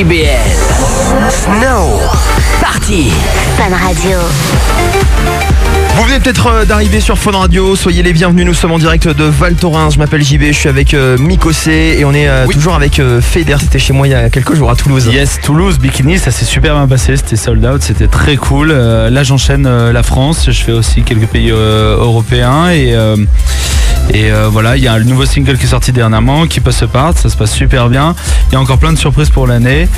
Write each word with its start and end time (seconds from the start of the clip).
JBL. 0.00 0.24
Snow. 1.28 2.00
Party. 2.62 3.12
Fun 3.58 3.76
Radio. 3.76 4.16
Vous 5.94 6.04
venez 6.04 6.18
peut-être 6.20 6.46
euh, 6.46 6.64
d'arriver 6.64 7.00
sur 7.00 7.18
Fun 7.18 7.32
Radio, 7.32 7.76
soyez 7.76 8.02
les 8.02 8.14
bienvenus, 8.14 8.46
nous 8.46 8.54
sommes 8.54 8.72
en 8.72 8.78
direct 8.78 9.06
de 9.08 9.24
Val 9.24 9.56
Thorens, 9.56 9.92
je 9.92 9.98
m'appelle 9.98 10.22
JB, 10.22 10.44
je 10.44 10.52
suis 10.52 10.68
avec 10.70 10.94
euh, 10.94 11.18
Mikosé 11.18 12.00
et 12.00 12.06
on 12.06 12.14
est 12.14 12.28
euh, 12.28 12.46
toujours 12.46 12.74
avec 12.74 12.98
euh, 12.98 13.20
Feder, 13.20 13.56
c'était 13.60 13.78
chez 13.78 13.92
moi 13.92 14.06
il 14.06 14.12
y 14.12 14.14
a 14.14 14.30
quelques 14.30 14.54
jours 14.54 14.70
à 14.70 14.76
Toulouse. 14.76 15.06
Yes, 15.12 15.38
Toulouse, 15.42 15.78
Bikini, 15.78 16.18
ça 16.18 16.30
s'est 16.30 16.46
super 16.46 16.76
bien 16.76 16.88
passé, 16.88 17.16
c'était 17.16 17.36
sold 17.36 17.62
out, 17.66 17.82
c'était 17.82 18.06
très 18.08 18.36
cool. 18.36 18.70
Euh, 18.70 19.10
là, 19.10 19.22
j'enchaîne 19.22 19.66
euh, 19.66 19.92
la 19.92 20.02
France, 20.02 20.46
je 20.50 20.62
fais 20.62 20.72
aussi 20.72 21.02
quelques 21.02 21.26
pays 21.28 21.50
euh, 21.50 21.98
européens 21.98 22.70
et, 22.70 22.94
euh, 22.94 23.16
et 24.12 24.30
euh, 24.32 24.48
voilà, 24.50 24.76
il 24.76 24.82
y 24.82 24.88
a 24.88 24.92
un 24.92 25.00
nouveau 25.00 25.24
single 25.24 25.56
qui 25.58 25.64
est 25.64 25.68
sorti 25.68 25.92
dernièrement, 25.92 26.46
qui 26.46 26.60
passe 26.60 26.84
part, 26.92 27.16
ça 27.16 27.28
se 27.28 27.36
passe 27.36 27.52
super 27.52 27.88
bien. 27.88 28.14
Il 28.50 28.54
y 28.54 28.56
a 28.56 28.60
encore 28.60 28.78
plein 28.78 28.92
de 28.92 28.98
surprises 28.98 29.30
pour 29.30 29.46
l'année. 29.46 29.88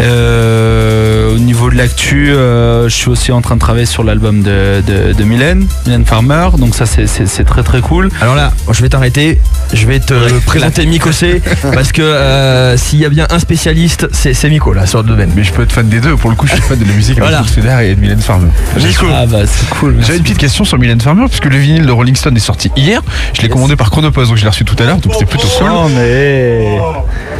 Euh, 0.00 1.34
au 1.34 1.38
niveau 1.38 1.70
de 1.70 1.76
l'actu, 1.76 2.32
euh, 2.32 2.88
je 2.88 2.94
suis 2.94 3.08
aussi 3.08 3.32
en 3.32 3.40
train 3.40 3.54
de 3.54 3.60
travailler 3.60 3.86
sur 3.86 4.02
l'album 4.04 4.42
de, 4.42 4.82
de, 4.86 5.12
de 5.12 5.24
Mylène, 5.24 5.66
Mylène 5.86 6.04
Farmer, 6.04 6.48
donc 6.58 6.74
ça 6.74 6.86
c'est- 6.86 7.06
très 7.44 7.62
très 7.62 7.80
cool. 7.80 8.08
Alors 8.20 8.34
là, 8.34 8.52
je 8.70 8.82
vais 8.82 8.88
t'arrêter, 8.88 9.40
je 9.72 9.86
vais 9.86 9.98
te 10.00 10.14
présenter 10.46 10.86
Mikosé 10.92 11.42
parce 11.72 11.90
que 11.92 12.74
s'il 12.76 13.00
y 13.00 13.04
a 13.04 13.08
bien 13.08 13.26
un 13.30 13.38
spécialiste, 13.38 14.08
c'est 14.12 14.48
Miko 14.48 14.72
là 14.72 14.86
sur 14.86 15.02
le 15.02 15.08
domaine. 15.08 15.30
Mais 15.36 15.44
je 15.44 15.52
peux 15.52 15.62
être 15.62 15.72
fan 15.72 15.88
des 15.88 16.00
deux. 16.00 16.16
Pour 16.16 16.30
le 16.30 16.36
coup, 16.36 16.46
je 16.46 16.52
suis 16.52 16.62
fan 16.62 16.78
de 16.78 16.84
la 16.84 16.92
musique 16.92 17.18
Voilà. 17.18 17.38
avec 17.38 17.50
Feder 17.50 17.76
et 17.82 17.94
de 17.94 18.00
Mylène 18.00 18.20
Farmer. 18.20 18.48
Miko. 18.82 19.06
Ah 19.12 19.26
bah 19.26 19.38
c'est 19.46 19.68
cool. 19.70 19.96
J'avais 20.00 20.16
une 20.18 20.22
petite 20.24 20.38
question 20.38 20.64
sur 20.64 20.78
Mylène 20.78 21.00
Farmer, 21.00 21.24
puisque 21.28 21.46
le 21.46 21.56
vinyle 21.56 21.86
de 21.86 21.92
Rolling 21.92 22.16
Stone 22.16 22.36
est 22.36 22.40
sorti 22.40 22.70
hier. 22.76 23.02
Je 23.34 23.42
l'ai 23.42 23.48
commandé 23.52 23.76
par 23.76 23.90
Chronopost, 23.90 24.28
donc 24.28 24.36
je 24.38 24.42
l'ai 24.42 24.48
reçu 24.48 24.64
tout 24.64 24.76
à 24.78 24.84
l'heure, 24.86 24.96
donc 24.98 25.12
c'est 25.18 25.26
plutôt 25.26 25.46
cool. 25.58 25.70
Oh, 25.72 25.88
mais... 25.94 26.78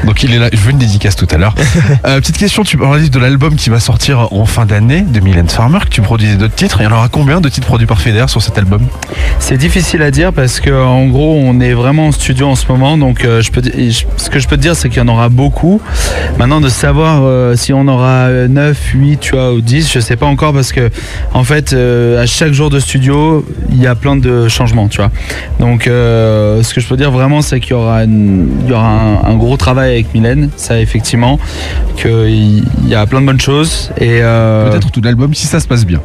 Donc 0.04 0.22
il 0.22 0.34
est 0.34 0.38
là, 0.38 0.48
je 0.52 0.58
veux 0.58 0.70
une 0.72 0.78
dédicace 0.78 1.16
tout 1.16 1.28
à 1.30 1.36
l'heure. 1.38 1.54
Euh, 2.04 2.18
petite 2.20 2.36
question, 2.38 2.64
tu 2.64 2.76
parlais 2.76 3.08
de 3.08 3.18
l'album 3.18 3.54
qui 3.54 3.70
va 3.70 3.78
sortir 3.78 4.32
en 4.32 4.44
fin 4.44 4.66
d'année 4.66 5.02
de 5.02 5.20
Mylène 5.20 5.48
Farmer, 5.48 5.78
que 5.80 5.88
tu 5.88 6.00
produisais 6.02 6.34
d'autres 6.36 6.54
titres. 6.54 6.78
Il 6.80 6.84
y 6.84 6.86
en 6.86 6.92
aura 6.92 7.08
combien 7.08 7.40
de 7.40 7.48
titres 7.48 7.66
produits 7.66 7.86
par 7.86 8.00
Feder 8.00 8.24
sur 8.28 8.42
cet 8.42 8.58
album? 8.58 8.82
C'est 9.38 9.56
difficile 9.56 10.02
à 10.02 10.10
dire 10.10 10.32
parce 10.32 10.58
que 10.60 10.70
en 10.70 11.06
gros 11.06 11.38
on 11.40 11.60
est 11.60 11.72
vraiment 11.74 12.08
en 12.08 12.12
studio 12.12 12.48
en 12.48 12.56
ce 12.56 12.66
moment 12.68 12.96
donc 12.98 13.24
euh, 13.24 13.40
je 13.40 13.50
peux 13.52 13.60
di- 13.60 13.70
et 13.76 13.90
je- 13.92 14.04
ce 14.16 14.30
que 14.30 14.38
je 14.40 14.48
peux 14.48 14.56
te 14.56 14.62
dire 14.62 14.74
c'est 14.74 14.88
qu'il 14.88 14.98
y 14.98 15.00
en 15.00 15.08
aura 15.08 15.28
beaucoup. 15.28 15.80
Maintenant 16.38 16.60
de 16.60 16.68
savoir 16.68 17.20
euh, 17.22 17.54
si 17.56 17.72
on 17.72 17.86
aura 17.86 18.26
euh, 18.28 18.48
9, 18.48 18.76
8 18.94 19.18
tu 19.20 19.32
vois 19.32 19.52
ou 19.52 19.60
10, 19.60 19.92
je 19.92 20.00
sais 20.00 20.16
pas 20.16 20.26
encore 20.26 20.52
parce 20.52 20.72
que 20.72 20.90
en 21.34 21.44
fait 21.44 21.72
à 21.72 22.26
chaque 22.26 22.52
jour 22.52 22.68
de 22.70 22.80
studio, 22.80 23.44
il 23.72 23.80
y 23.82 23.86
a 23.86 23.94
plein 23.94 24.16
de 24.16 24.48
changements, 24.48 24.88
tu 24.88 24.98
vois. 24.98 25.10
Donc 25.60 25.86
euh, 25.86 26.62
ce 26.62 26.74
que 26.74 26.80
je 26.80 26.86
peux 26.86 26.96
dire 26.96 27.10
vraiment 27.10 27.42
c'est 27.42 27.60
qu'il 27.60 27.72
y 27.72 27.74
aura 27.74 28.04
une- 28.04 28.48
il 28.64 28.70
y 28.70 28.72
aura 28.72 28.88
un, 28.88 29.24
un 29.24 29.34
gros 29.36 29.56
travail 29.56 29.92
avec 29.92 30.14
Mylène, 30.14 30.50
ça 30.56 30.78
effectivement 30.80 31.38
qu'il 31.96 32.64
y 32.88 32.94
a 32.94 33.06
plein 33.06 33.20
de 33.20 33.26
bonnes 33.26 33.40
choses 33.40 33.90
et 33.98 34.18
euh, 34.22 34.70
Peut-être 34.70 34.90
tout 34.90 35.00
l'album 35.02 35.34
si 35.34 35.46
ça 35.46 35.60
se 35.60 35.66
passe 35.66 35.84
bien. 35.86 36.00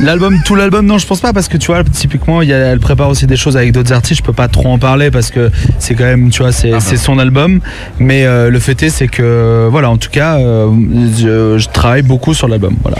L'album, 0.00 0.38
tout 0.44 0.54
l'album, 0.54 0.86
non, 0.86 0.96
je 0.98 1.06
pense 1.08 1.18
pas 1.20 1.32
parce 1.32 1.48
que 1.48 1.56
tu 1.56 1.66
vois, 1.72 1.82
typiquement, 1.82 2.40
il 2.40 2.48
y 2.48 2.52
a- 2.52 2.58
elle 2.58 2.78
prépare 2.78 3.08
aussi 3.08 3.26
des 3.26 3.34
choses 3.34 3.56
avec 3.56 3.72
d'autres 3.72 3.92
artistes. 3.92 4.20
Je 4.20 4.22
peux 4.24 4.32
pas 4.32 4.46
trop 4.46 4.68
en 4.68 4.78
parler 4.78 5.10
parce 5.10 5.32
que 5.32 5.50
c'est 5.80 5.96
quand 5.96 6.04
même, 6.04 6.30
tu 6.30 6.40
vois, 6.42 6.52
c'est 6.52 6.70
c'est 6.78 6.96
son 6.96 7.18
album. 7.18 7.58
Mais 7.98 8.24
euh, 8.24 8.48
le 8.48 8.60
fait 8.60 8.80
est, 8.84 8.90
c'est 8.90 9.08
que, 9.08 9.66
voilà, 9.68 9.90
en 9.90 9.96
tout 9.96 10.10
cas, 10.10 10.38
je, 10.38 11.58
je 11.58 11.68
travaille 11.72 12.02
beaucoup 12.02 12.32
sur 12.32 12.46
l'album. 12.46 12.76
Voilà. 12.82 12.98